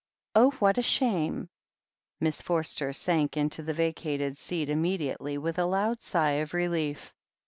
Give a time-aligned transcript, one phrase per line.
[0.33, 1.47] "Oh, what a shame!"
[2.21, 7.13] Miss Forster sank into the vacated seat immedi ately, with a loud sigh of relief.